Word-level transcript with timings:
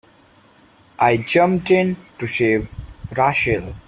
I 0.97 1.17
jumped 1.17 1.69
in 1.69 1.95
to 2.17 2.25
save 2.25 2.69
Rachel. 3.15 3.75